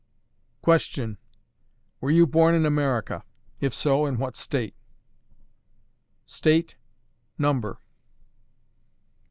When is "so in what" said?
3.71-4.35